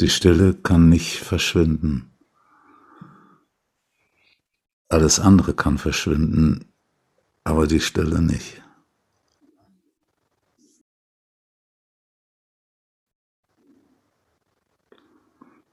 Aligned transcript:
Die 0.00 0.08
Stille 0.08 0.54
kann 0.54 0.88
nicht 0.88 1.18
verschwinden. 1.18 2.10
Alles 4.88 5.20
andere 5.20 5.52
kann 5.52 5.76
verschwinden, 5.76 6.72
aber 7.44 7.66
die 7.66 7.80
Stille 7.80 8.22
nicht. 8.22 8.62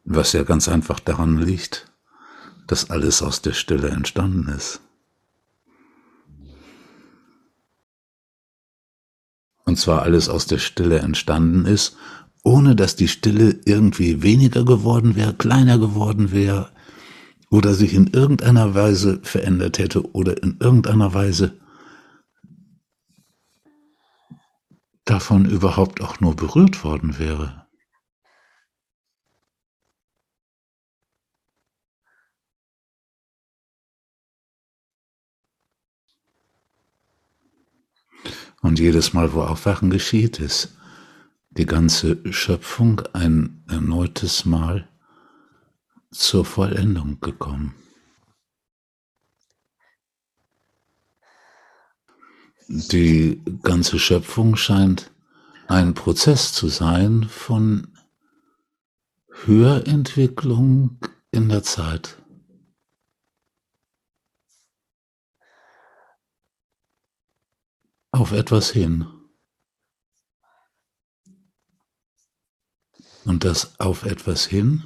Was 0.04 0.34
ja 0.34 0.44
ganz 0.44 0.68
einfach 0.68 1.00
daran 1.00 1.38
liegt, 1.38 1.90
dass 2.68 2.90
alles 2.90 3.22
aus 3.22 3.42
der 3.42 3.54
Stille 3.54 3.90
entstanden 3.90 4.50
ist. 4.50 4.82
Und 9.64 9.78
zwar 9.78 10.02
alles 10.02 10.28
aus 10.28 10.46
der 10.48 10.60
Stille 10.60 11.00
entstanden 11.00 11.66
ist, 11.66 11.98
ohne 12.48 12.78
dass 12.78 12.96
die 12.96 13.10
Stille 13.10 13.60
irgendwie 13.66 14.24
weniger 14.24 14.64
geworden 14.64 15.18
wäre, 15.18 15.34
kleiner 15.34 15.78
geworden 15.78 16.32
wäre 16.32 16.72
oder 17.50 17.74
sich 17.74 17.94
in 17.94 18.08
irgendeiner 18.08 18.74
Weise 18.74 19.20
verändert 19.22 19.80
hätte 19.80 20.10
oder 20.14 20.42
in 20.42 20.56
irgendeiner 20.62 21.14
Weise 21.14 21.60
davon 25.04 25.44
überhaupt 25.44 26.00
auch 26.00 26.22
nur 26.22 26.38
berührt 26.38 26.86
worden 26.86 27.20
wäre. 27.20 27.68
Und 38.62 38.80
jedes 38.80 39.12
Mal, 39.12 39.34
wo 39.34 39.42
Aufwachen 39.42 39.90
geschieht, 39.90 40.40
ist 40.40 40.78
die 41.58 41.66
ganze 41.66 42.32
Schöpfung 42.32 43.02
ein 43.14 43.64
erneutes 43.68 44.46
Mal 44.46 44.88
zur 46.12 46.46
Vollendung 46.46 47.20
gekommen. 47.20 47.74
Die 52.68 53.42
ganze 53.64 53.98
Schöpfung 53.98 54.56
scheint 54.56 55.12
ein 55.68 55.96
Prozess 55.96 56.54
zu 56.54 56.68
sein 56.68 57.24
von 57.24 57.98
Höherentwicklung 59.46 61.00
in 61.32 61.50
der 61.50 61.64
Zeit. 61.64 62.22
Auf 68.12 68.32
etwas 68.32 68.70
hin. 68.72 69.17
Und 73.28 73.44
das 73.44 73.78
auf 73.78 74.06
etwas 74.06 74.46
hin 74.46 74.86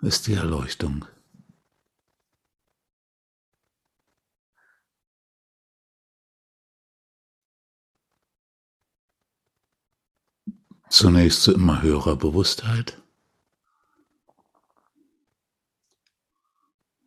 ist 0.00 0.28
die 0.28 0.34
Erleuchtung. 0.34 1.06
Zunächst 10.88 11.42
zu 11.42 11.52
immer 11.52 11.82
höherer 11.82 12.14
Bewusstheit 12.14 13.02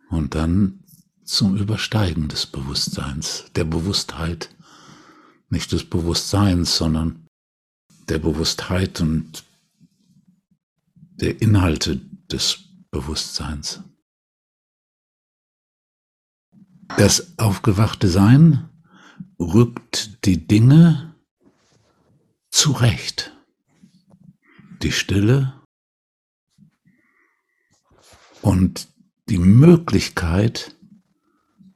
und 0.10 0.36
dann 0.36 0.84
zum 1.24 1.56
Übersteigen 1.56 2.28
des 2.28 2.46
Bewusstseins, 2.46 3.46
der 3.56 3.64
Bewusstheit, 3.64 4.54
nicht 5.50 5.72
des 5.72 5.90
Bewusstseins, 5.90 6.76
sondern 6.76 7.26
der 8.10 8.20
Bewusstheit 8.20 9.00
und 9.00 9.46
der 11.22 11.42
Inhalte 11.42 11.98
des 12.32 12.66
Bewusstseins. 12.90 13.84
Das 16.98 17.38
aufgewachte 17.38 18.10
Sein 18.10 18.70
rückt 19.40 20.26
die 20.26 20.46
Dinge 20.46 21.16
zurecht. 22.50 23.32
Die 24.82 24.92
Stille 24.92 25.62
und 28.42 28.88
die 29.30 29.38
Möglichkeit 29.38 30.76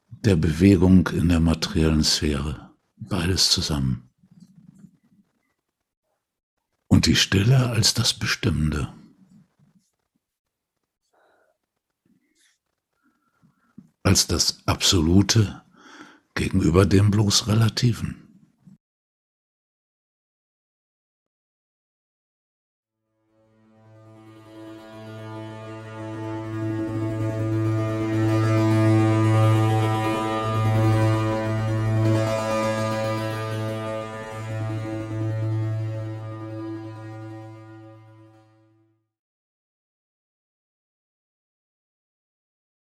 der 0.09 0.35
Bewegung 0.35 1.07
in 1.09 1.29
der 1.29 1.39
materiellen 1.39 2.03
Sphäre. 2.03 2.71
Beides 2.97 3.51
zusammen. 3.51 4.09
Und 6.87 7.05
die 7.05 7.15
Stille 7.15 7.69
als 7.69 7.93
das 7.93 8.13
Bestimmende. 8.15 8.91
Als 14.05 14.27
das 14.27 14.59
Absolute 14.67 15.63
gegenüber 16.35 16.85
dem 16.85 17.09
bloß 17.09 17.47
Relativen. 17.47 18.24